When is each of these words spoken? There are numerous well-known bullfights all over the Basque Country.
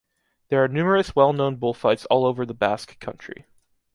There 0.49 0.63
are 0.63 0.67
numerous 0.67 1.15
well-known 1.15 1.57
bullfights 1.57 2.07
all 2.07 2.25
over 2.25 2.43
the 2.43 2.55
Basque 2.55 2.99
Country. 2.99 3.45